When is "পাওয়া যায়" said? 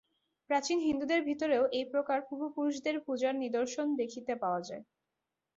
4.41-4.83